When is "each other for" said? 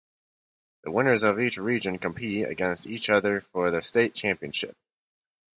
2.87-3.69